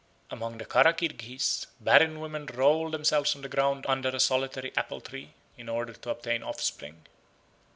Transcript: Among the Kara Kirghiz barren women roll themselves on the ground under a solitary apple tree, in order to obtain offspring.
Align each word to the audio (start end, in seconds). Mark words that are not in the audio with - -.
Among 0.31 0.57
the 0.57 0.65
Kara 0.65 0.95
Kirghiz 0.95 1.67
barren 1.79 2.19
women 2.19 2.47
roll 2.47 2.89
themselves 2.89 3.35
on 3.35 3.43
the 3.43 3.47
ground 3.47 3.85
under 3.87 4.09
a 4.09 4.19
solitary 4.19 4.73
apple 4.75 4.99
tree, 4.99 5.35
in 5.59 5.69
order 5.69 5.93
to 5.93 6.09
obtain 6.09 6.41
offspring. 6.41 7.05